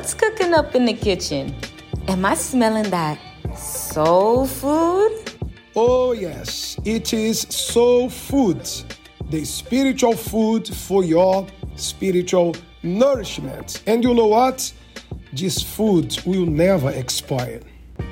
[0.00, 1.54] What's cooking up in the kitchen?
[2.08, 3.18] Am I smelling that
[3.54, 5.12] soul food?
[5.76, 8.66] Oh, yes, it is soul food,
[9.28, 13.82] the spiritual food for your spiritual nourishment.
[13.86, 14.72] And you know what?
[15.34, 17.60] This food will never expire.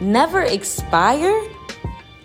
[0.03, 1.43] Never expire?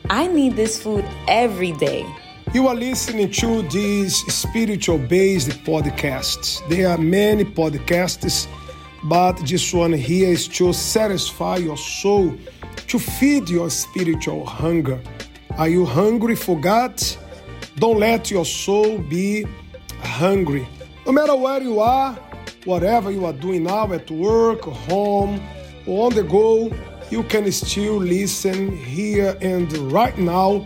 [0.09, 2.05] I need this food every day.
[2.53, 6.67] You are listening to this spiritual based podcast.
[6.67, 8.45] There are many podcasts,
[9.03, 12.35] but this one here is to satisfy your soul,
[12.87, 15.01] to feed your spiritual hunger.
[15.57, 17.01] Are you hungry for God?
[17.75, 19.45] Don't let your soul be
[19.99, 20.67] hungry.
[21.05, 22.13] No matter where you are,
[22.65, 25.41] whatever you are doing now at work, home,
[25.85, 26.71] or on the go,
[27.09, 30.65] you can still listen here and right now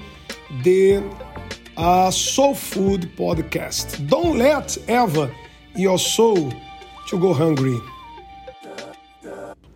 [0.63, 1.03] the
[1.75, 4.07] uh, Soul Food podcast.
[4.07, 5.33] Don't let ever
[5.75, 6.53] your soul
[7.07, 7.79] to go hungry.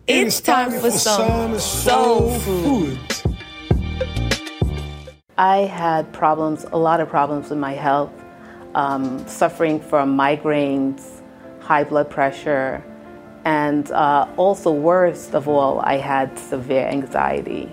[0.08, 2.98] It's time for some soul food.
[5.38, 8.12] I had problems, a lot of problems with my health,
[8.74, 11.22] um, suffering from migraines,
[11.60, 12.82] high blood pressure,
[13.44, 17.72] and uh, also, worst of all, I had severe anxiety.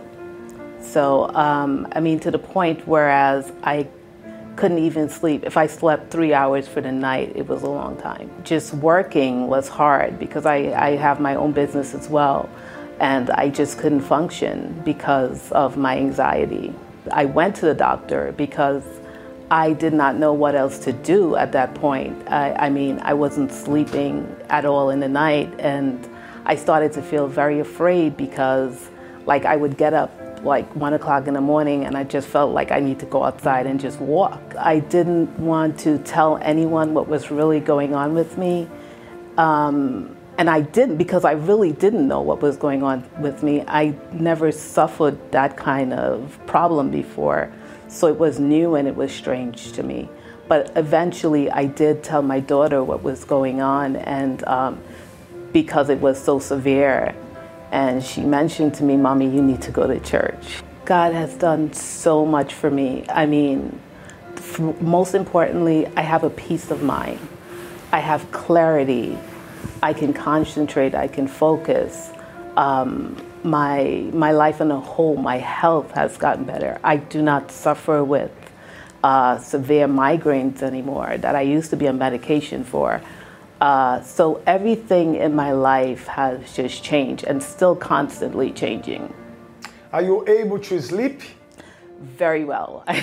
[0.80, 3.88] So, um, I mean, to the point whereas I
[4.59, 5.45] couldn't even sleep.
[5.45, 8.29] If I slept three hours for the night, it was a long time.
[8.43, 12.49] Just working was hard because I, I have my own business as well,
[12.99, 16.75] and I just couldn't function because of my anxiety.
[17.09, 18.83] I went to the doctor because
[19.49, 22.30] I did not know what else to do at that point.
[22.30, 26.05] I, I, mean, I wasn't sleeping at all in the night, and
[26.43, 28.89] I started to feel very afraid because,
[29.25, 30.11] like, I would get up
[30.43, 33.23] like one o'clock in the morning and I just felt like I need to go
[33.23, 34.41] outside and just walk.
[34.57, 38.67] I didn't want to tell anyone what was really going on with me.
[39.37, 43.63] Um, and I didn't because I really didn't know what was going on with me.
[43.67, 47.52] I never suffered that kind of problem before.
[47.89, 50.08] So it was new and it was strange to me.
[50.47, 54.81] But eventually I did tell my daughter what was going on, and um,
[55.52, 57.14] because it was so severe,
[57.71, 60.63] and she mentioned to me, Mommy, you need to go to church.
[60.85, 63.05] God has done so much for me.
[63.09, 63.80] I mean,
[64.81, 67.19] most importantly, I have a peace of mind.
[67.91, 69.17] I have clarity.
[69.83, 70.95] I can concentrate.
[70.95, 72.11] I can focus.
[72.58, 76.79] Um, my my life in a whole, my health has gotten better.
[76.83, 78.31] I do not suffer with
[79.03, 83.02] uh, severe migraines anymore that I used to be on medication for.
[83.61, 89.14] Uh, so everything in my life has just changed and still constantly changing.
[89.92, 91.21] Are you able to sleep?
[91.99, 92.86] Very well.
[92.87, 92.97] I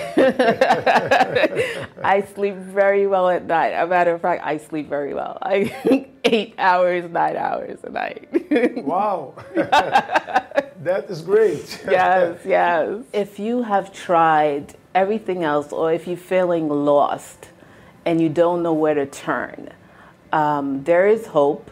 [2.35, 3.73] sleep very well at night.
[3.73, 5.37] As a matter of fact, I sleep very well.
[5.43, 8.27] I eight hours, nine hours a night.
[8.85, 9.35] wow.
[9.55, 11.83] that is great.
[11.85, 13.03] yes, yes.
[13.13, 17.51] If you have tried everything else, or if you're feeling lost
[18.07, 19.69] and you don't know where to turn,
[20.33, 21.71] um, there is hope.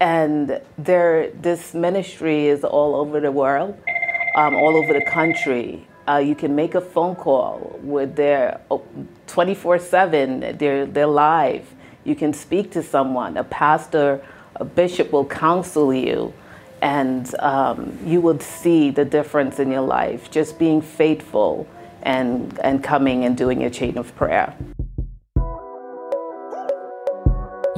[0.00, 3.78] And there, this ministry is all over the world,
[4.34, 5.86] um, all over the country.
[6.08, 8.60] Uh, you can make a phone call with their
[9.26, 11.66] 24 7, they're, they're live.
[12.04, 13.36] You can speak to someone.
[13.36, 14.24] A pastor,
[14.56, 16.32] a bishop will counsel you,
[16.80, 20.30] and um, you will see the difference in your life.
[20.30, 21.68] Just being faithful
[22.02, 24.56] and, and coming and doing your chain of prayer.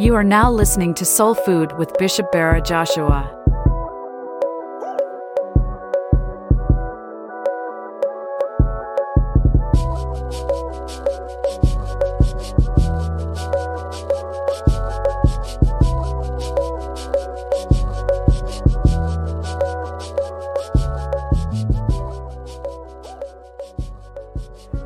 [0.02, 3.22] You are now listening to Soul Food with Bishop Bara Joshua.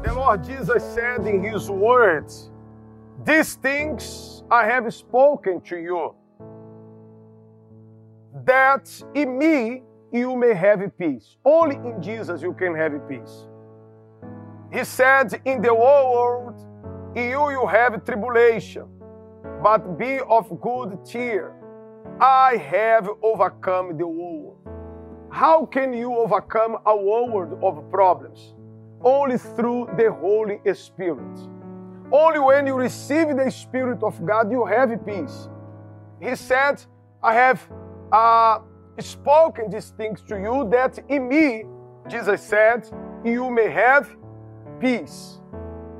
[0.03, 2.50] The Lord Jesus said in his words,
[3.25, 6.15] These things I have spoken to you,
[8.45, 9.83] that in me
[10.13, 11.37] you may have peace.
[11.45, 13.48] Only in Jesus you can have peace.
[14.72, 16.54] He said, In the world,
[17.16, 18.87] in you you have tribulation,
[19.63, 21.53] but be of good cheer.
[22.21, 24.59] I have overcome the world.
[25.31, 28.54] How can you overcome a world of problems?
[29.04, 31.56] only through the Holy Spirit.
[32.13, 35.49] Only when you receive the Spirit of God, you have peace.
[36.21, 36.83] He said,
[37.23, 37.69] I have
[38.13, 38.59] uh,
[38.99, 41.65] spoken these things to you that in me,
[42.09, 42.89] Jesus said,
[43.25, 44.09] you may have
[44.81, 45.41] peace.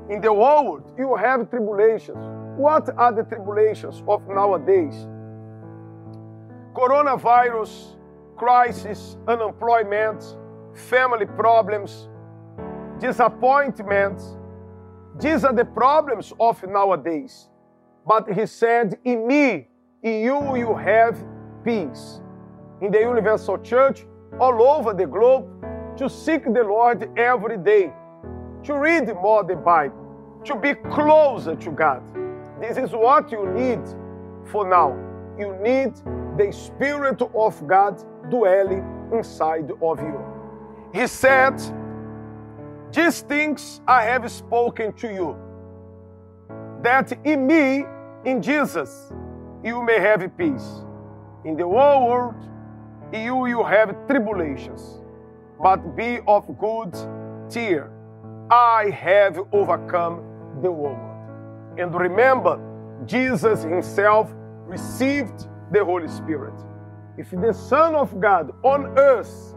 [0.09, 2.17] In the world, you have tribulations.
[2.57, 5.07] What are the tribulations of nowadays?
[6.77, 7.97] coronavirus,
[8.35, 10.23] crisis, unemployment,
[10.75, 12.07] family problems,
[12.99, 14.36] disappointments.
[15.19, 17.49] These are the problems of nowadays.
[18.05, 19.67] But he said, In me,
[20.03, 21.17] in you, you have
[21.63, 22.21] peace.
[22.81, 24.05] In the Universal Church,
[24.39, 25.47] all over the globe,
[25.97, 27.91] to seek the Lord every day,
[28.63, 32.03] to read more the Bible, to be closer to God.
[32.61, 33.81] This is what you need
[34.45, 34.95] for now.
[35.39, 35.95] You need
[36.37, 40.23] the Spirit of God dwelling inside of you.
[40.93, 41.59] He said,
[42.91, 45.35] These things I have spoken to you,
[46.81, 47.85] that in me,
[48.25, 49.11] in Jesus,
[49.63, 50.83] you may have peace.
[51.43, 52.35] In the whole world,
[53.13, 55.01] you will have tribulations,
[55.61, 56.93] but be of good
[57.51, 57.91] cheer.
[58.49, 60.21] I have overcome
[60.61, 60.99] the world.
[61.77, 62.59] And remember,
[63.05, 64.33] Jesus himself
[64.65, 66.53] received the Holy Spirit.
[67.17, 69.55] If the Son of God on earth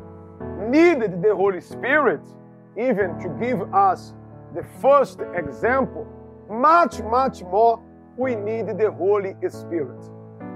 [0.69, 2.21] needed the Holy Spirit,
[2.77, 4.15] even to give us
[4.55, 6.07] the first example,
[6.51, 7.83] much, much more
[8.17, 10.01] we need the Holy Spirit.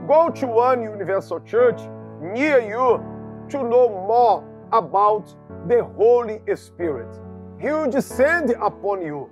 [0.06, 1.80] Go to one universal church
[2.20, 3.02] near you
[3.50, 5.34] to know more about
[5.68, 7.20] the Holy Spirit.
[7.60, 9.30] He will descend upon you.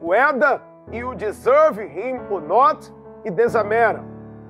[0.00, 0.60] Whether
[0.92, 2.90] you deserve Him or not,
[3.24, 4.04] it doesn't matter.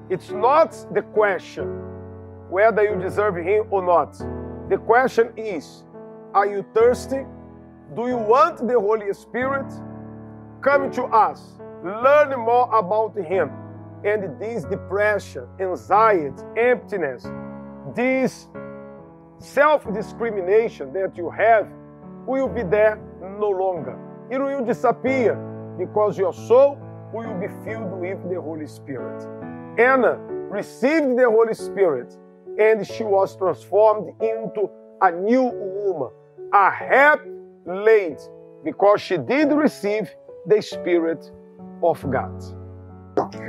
[0.09, 1.69] It's not the question
[2.51, 4.19] whether you deserve Him or not.
[4.69, 5.85] The question is
[6.35, 7.25] Are you thirsty?
[7.97, 9.67] Do you want the Holy Spirit?
[10.63, 13.51] Come to us, learn more about Him.
[14.05, 17.27] And this depression, anxiety, emptiness,
[17.97, 18.47] this
[19.39, 21.69] self discrimination that you have
[22.27, 22.97] will be there
[23.41, 23.99] no longer.
[24.31, 25.35] It will disappear
[25.77, 26.79] because your soul
[27.13, 29.21] will be filled with the Holy Spirit.
[29.81, 30.17] Anna
[30.49, 32.17] received the Holy Spirit
[32.57, 34.71] and she was transformed into
[35.01, 36.11] a new woman,
[36.53, 37.30] a happy
[37.67, 38.17] lady,
[38.65, 40.11] because she did receive
[40.47, 41.31] the Spirit
[41.83, 42.43] of God.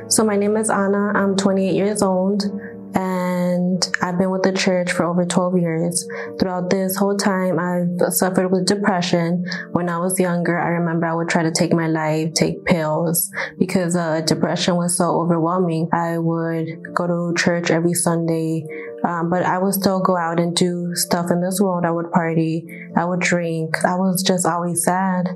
[0.07, 1.11] So, my name is Anna.
[1.15, 2.43] I'm 28 years old
[2.93, 6.07] and I've been with the church for over 12 years.
[6.39, 9.45] Throughout this whole time, I've suffered with depression.
[9.71, 13.31] When I was younger, I remember I would try to take my life, take pills
[13.57, 15.89] because uh, depression was so overwhelming.
[15.93, 18.65] I would go to church every Sunday,
[19.03, 21.85] um, but I would still go out and do stuff in this world.
[21.85, 22.65] I would party,
[22.95, 23.85] I would drink.
[23.85, 25.29] I was just always sad.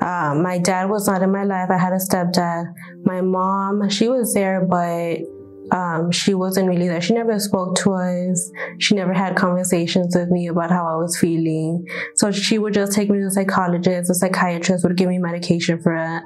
[0.00, 1.70] Uh, my dad was not in my life.
[1.70, 2.72] I had a stepdad.
[3.04, 5.18] My mom, she was there, but
[5.70, 7.00] um, she wasn't really there.
[7.00, 8.50] She never spoke to us.
[8.78, 11.86] She never had conversations with me about how I was feeling.
[12.16, 14.08] So she would just take me to a psychologist.
[14.08, 16.22] The psychiatrist would give me medication for it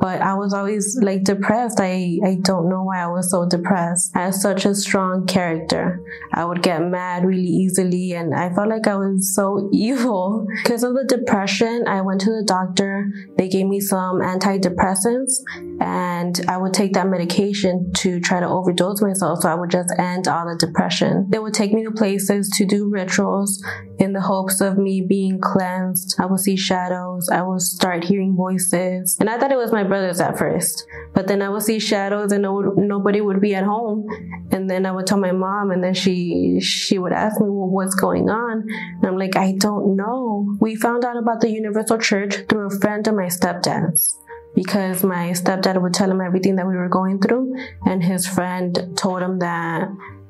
[0.00, 1.80] but I was always like depressed.
[1.80, 4.12] I, I don't know why I was so depressed.
[4.14, 6.00] I had such a strong character.
[6.32, 10.46] I would get mad really easily and I felt like I was so evil.
[10.62, 13.10] Because of the depression, I went to the doctor.
[13.36, 15.40] They gave me some antidepressants
[15.80, 19.92] and I would take that medication to try to overdose myself so I would just
[19.98, 21.26] end all the depression.
[21.30, 23.62] They would take me to places to do rituals
[23.98, 26.16] in the hopes of me being cleansed.
[26.18, 27.28] I would see shadows.
[27.28, 29.16] I would start hearing voices.
[29.18, 30.86] And I thought it was my brothers at first.
[31.14, 34.06] But then I would see shadows and no, nobody would be at home.
[34.50, 37.68] And then I would tell my mom and then she she would ask me, well,
[37.68, 38.66] what's going on?
[38.68, 40.56] And I'm like, I don't know.
[40.60, 44.18] We found out about the Universal Church through a friend of my stepdad's
[44.54, 48.94] because my stepdad would tell him everything that we were going through and his friend
[48.96, 49.86] told him that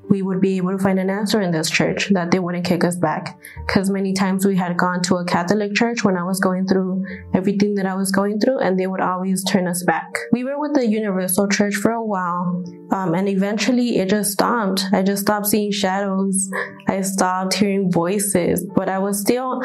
[0.08, 2.84] we would be able to find an answer in this church that they wouldn't kick
[2.84, 3.38] us back.
[3.66, 7.04] Because many times we had gone to a Catholic church when I was going through
[7.34, 10.06] everything that I was going through, and they would always turn us back.
[10.32, 14.84] We were with the Universal Church for a while, um, and eventually it just stopped.
[14.92, 16.50] I just stopped seeing shadows.
[16.88, 19.62] I stopped hearing voices, but I was still,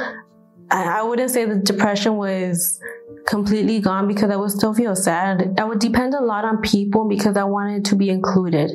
[0.71, 2.79] I wouldn't say the depression was
[3.27, 5.55] completely gone because I would still feel sad.
[5.59, 8.71] I would depend a lot on people because I wanted to be included.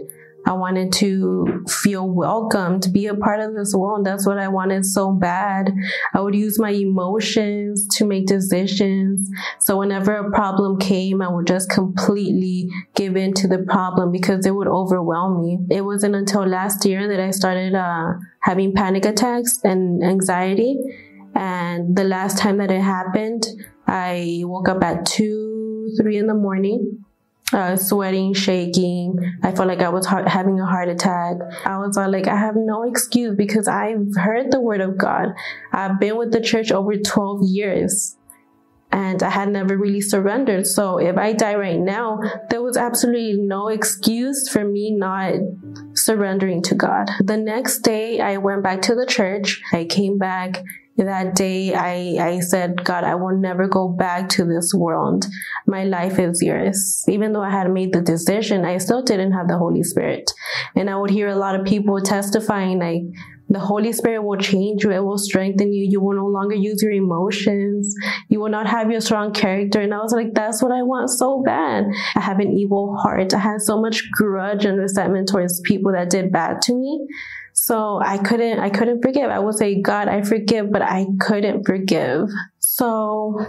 [0.46, 4.06] I wanted to feel welcome, to be a part of this world.
[4.06, 5.72] That's what I wanted so bad.
[6.14, 9.28] I would use my emotions to make decisions.
[9.58, 14.46] So whenever a problem came, I would just completely give in to the problem because
[14.46, 15.58] it would overwhelm me.
[15.68, 20.78] It wasn't until last year that I started uh, having panic attacks and anxiety.
[21.34, 23.46] And the last time that it happened,
[23.88, 27.04] I woke up at two, three in the morning
[27.52, 29.18] uh, sweating, shaking.
[29.42, 31.36] I felt like I was heart- having a heart attack.
[31.64, 35.28] I was like, I have no excuse because I've heard the word of God.
[35.72, 38.16] I've been with the church over 12 years
[38.92, 40.66] and I had never really surrendered.
[40.66, 42.18] So if I die right now,
[42.50, 45.34] there was absolutely no excuse for me not
[45.94, 47.08] surrendering to God.
[47.20, 49.60] The next day, I went back to the church.
[49.72, 50.62] I came back
[51.04, 55.26] that day I, I said, God, I will never go back to this world.
[55.66, 57.04] My life is yours.
[57.08, 60.32] Even though I had made the decision, I still didn't have the Holy Spirit.
[60.74, 63.02] And I would hear a lot of people testifying like,
[63.48, 64.90] the Holy Spirit will change you.
[64.90, 65.86] It will strengthen you.
[65.88, 67.94] You will no longer use your emotions.
[68.28, 69.80] You will not have your strong character.
[69.80, 71.84] And I was like, that's what I want so bad.
[72.16, 73.32] I have an evil heart.
[73.34, 77.06] I had so much grudge and resentment towards people that did bad to me.
[77.66, 79.28] So I couldn't, I couldn't forgive.
[79.28, 82.28] I would say, God, I forgive, but I couldn't forgive.
[82.60, 83.40] So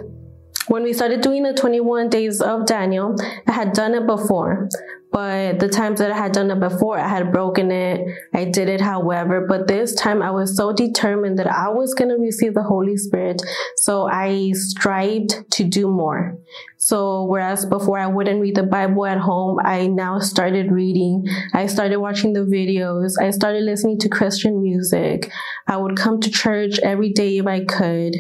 [0.70, 3.16] when we started doing the 21 days of Daniel,
[3.48, 4.70] I had done it before,
[5.18, 8.08] but the times that I had done it before, I had broken it.
[8.36, 12.10] I did it, however, but this time I was so determined that I was going
[12.10, 13.42] to receive the Holy Spirit.
[13.78, 16.38] So I strived to do more.
[16.78, 21.26] So whereas before I wouldn't read the Bible at home, I now started reading.
[21.52, 23.14] I started watching the videos.
[23.20, 25.32] I started listening to Christian music.
[25.66, 28.18] I would come to church every day if I could.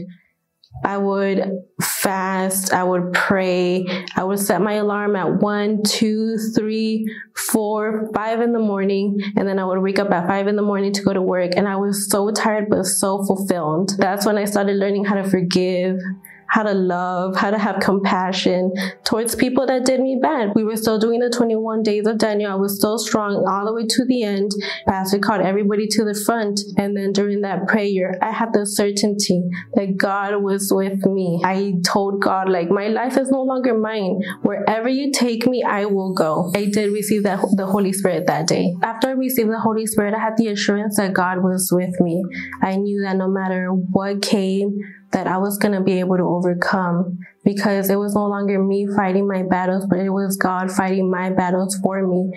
[0.83, 2.73] I would fast.
[2.73, 3.85] I would pray.
[4.15, 9.19] I would set my alarm at one, two, three, four, five in the morning.
[9.35, 11.51] And then I would wake up at five in the morning to go to work.
[11.55, 13.93] And I was so tired, but so fulfilled.
[13.97, 15.99] That's when I started learning how to forgive
[16.49, 18.71] how to love, how to have compassion
[19.03, 20.53] towards people that did me bad.
[20.55, 22.51] We were still doing the 21 days of Daniel.
[22.51, 24.51] I was still strong all the way to the end.
[24.87, 26.61] Pastor called everybody to the front.
[26.77, 29.43] And then during that prayer, I had the certainty
[29.75, 31.41] that God was with me.
[31.43, 34.21] I told God, like, my life is no longer mine.
[34.43, 36.51] Wherever you take me, I will go.
[36.55, 38.73] I did receive that, the Holy Spirit that day.
[38.83, 42.23] After I received the Holy Spirit, I had the assurance that God was with me.
[42.61, 44.79] I knew that no matter what came,
[45.11, 48.87] that I was going to be able to overcome because it was no longer me
[48.95, 52.31] fighting my battles, but it was God fighting my battles for me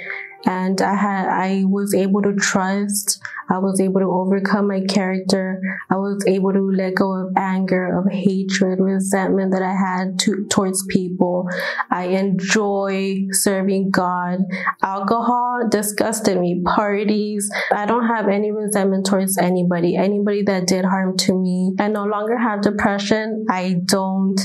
[0.46, 3.20] and I had I was able to trust.
[3.48, 5.60] I was able to overcome my character.
[5.90, 10.46] I was able to let go of anger, of hatred, resentment that I had to,
[10.50, 11.48] towards people.
[11.90, 14.38] I enjoy serving God.
[14.82, 16.62] Alcohol disgusted me.
[16.64, 17.50] Parties.
[17.72, 19.96] I don't have any resentment towards anybody.
[19.96, 21.74] Anybody that did harm to me.
[21.78, 23.46] I no longer have depression.
[23.50, 24.40] I don't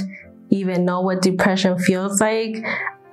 [0.49, 2.65] even know what depression feels like.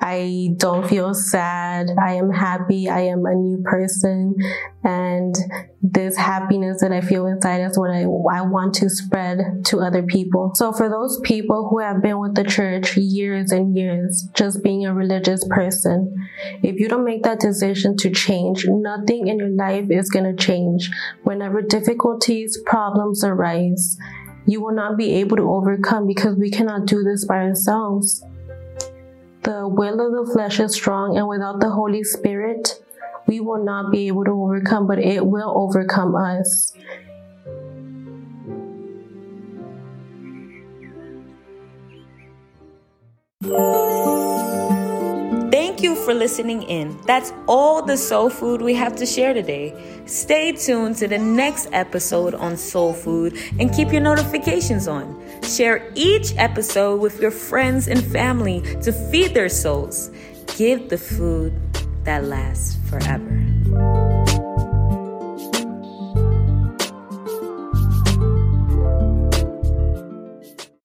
[0.04, 1.90] I don't feel sad.
[2.02, 2.88] I am happy.
[2.88, 4.35] I am a new person.
[4.82, 5.32] And
[5.80, 10.02] this happiness that I feel inside is what I, I want to spread to other
[10.02, 10.50] people.
[10.56, 14.85] So for those people who have been with the church years and years, just being
[14.87, 16.12] a religious person,
[16.64, 20.44] if you don't make that decision to change, nothing in your life is going to
[20.44, 20.90] change.
[21.23, 23.97] Whenever difficulties, problems arise,
[24.47, 28.25] you will not be able to overcome because we cannot do this by ourselves.
[29.42, 32.80] The will of the flesh is strong, and without the Holy Spirit,
[33.26, 36.75] we will not be able to overcome, but it will overcome us.
[43.44, 44.12] You
[46.04, 46.99] for listening in.
[47.06, 49.75] That's all the soul food we have to share today.
[50.06, 55.23] Stay tuned to the next episode on soul food and keep your notifications on.
[55.42, 60.11] Share each episode with your friends and family to feed their souls.
[60.56, 61.52] Give the food
[62.04, 63.51] that lasts forever.